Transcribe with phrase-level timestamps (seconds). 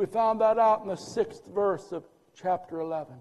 [0.00, 2.04] We found that out in the sixth verse of
[2.34, 3.12] chapter 11.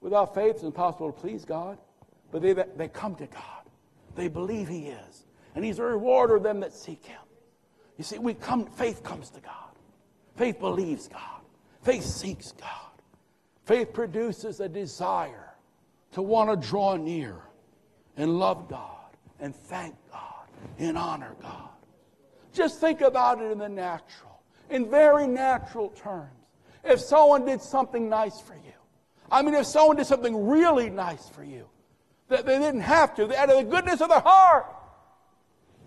[0.00, 1.76] Without faith, it's impossible to please God.
[2.30, 3.68] But they, they come to God.
[4.14, 5.26] They believe He is.
[5.56, 7.18] And He's a rewarder of them that seek Him.
[7.98, 9.72] You see, we come, faith comes to God.
[10.36, 11.40] Faith believes God.
[11.82, 12.92] Faith seeks God.
[13.64, 15.52] Faith produces a desire
[16.12, 17.38] to want to draw near
[18.16, 20.46] and love God and thank God
[20.78, 21.70] and honor God.
[22.52, 24.31] Just think about it in the natural,
[24.72, 26.30] in very natural terms.
[26.82, 28.72] If someone did something nice for you,
[29.30, 31.66] I mean, if someone did something really nice for you,
[32.28, 34.66] that they didn't have to, out of the goodness of their heart,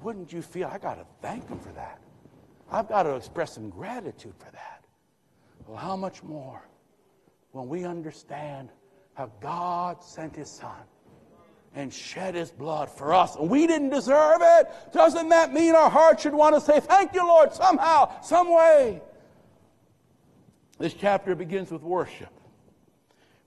[0.01, 1.99] wouldn't you feel, I got to thank them for that?
[2.71, 4.83] I've got to express some gratitude for that.
[5.67, 6.61] Well, how much more
[7.51, 8.69] when we understand
[9.15, 10.83] how God sent His Son
[11.75, 14.67] and shed His blood for us, and we didn't deserve it?
[14.93, 19.01] Doesn't that mean our heart should want to say, Thank you, Lord, somehow, some way?
[20.79, 22.29] This chapter begins with worship.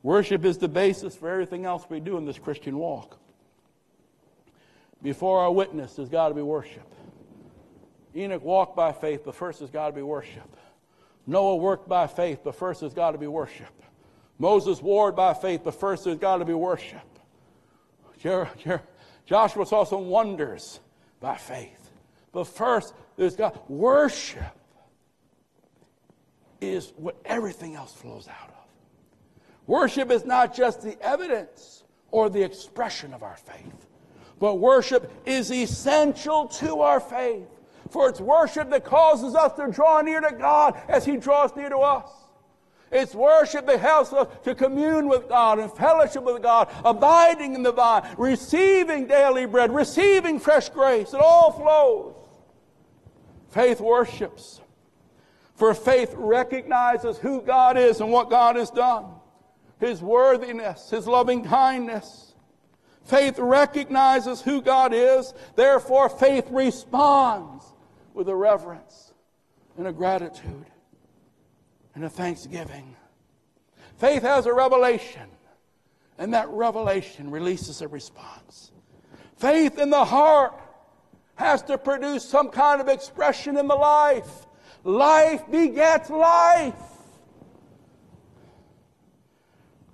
[0.02, 3.18] Worship is the basis for everything else we do in this Christian walk.
[5.02, 6.86] Before our witness, there's got to be worship.
[8.14, 10.56] Enoch walked by faith, but first there's got to be worship.
[11.26, 13.66] Noah worked by faith, but first there's got to be worship.
[14.38, 17.17] Moses warred by faith, but first there's got to be worship.
[18.18, 20.80] Joshua saw some wonders
[21.20, 21.90] by faith,
[22.32, 23.36] but first there's
[23.68, 24.42] worship
[26.60, 28.54] is what everything else flows out of.
[29.66, 33.86] Worship is not just the evidence or the expression of our faith,
[34.38, 37.46] but worship is essential to our faith.
[37.90, 41.70] For it's worship that causes us to draw near to God as He draws near
[41.70, 42.10] to us.
[42.90, 47.62] It's worship that helps us to commune with God and fellowship with God, abiding in
[47.62, 51.12] the vine, receiving daily bread, receiving fresh grace.
[51.12, 52.14] It all flows.
[53.50, 54.60] Faith worships.
[55.54, 59.06] For faith recognizes who God is and what God has done,
[59.80, 62.34] His worthiness, His loving kindness.
[63.04, 67.64] Faith recognizes who God is, therefore, faith responds
[68.14, 69.12] with a reverence
[69.76, 70.66] and a gratitude
[71.98, 72.94] and a thanksgiving.
[73.96, 75.28] Faith has a revelation,
[76.16, 78.70] and that revelation releases a response.
[79.36, 80.54] Faith in the heart
[81.34, 84.46] has to produce some kind of expression in the life.
[84.84, 86.76] Life begets life.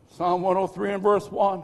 [0.09, 1.63] Psalm 103 and verse 1.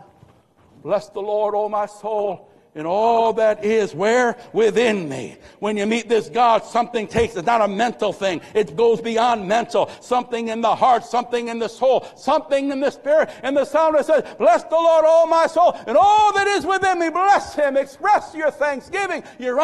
[0.82, 4.36] Bless the Lord, O my soul and all that is where?
[4.52, 5.36] Within me.
[5.60, 8.40] When you meet this God, something takes, it's not a mental thing.
[8.54, 9.90] It goes beyond mental.
[10.00, 13.30] Something in the heart, something in the soul, something in the spirit.
[13.42, 16.98] And the psalmist says, bless the Lord, all my soul, and all that is within
[16.98, 17.76] me, bless him.
[17.76, 19.60] Express your thanksgiving, your.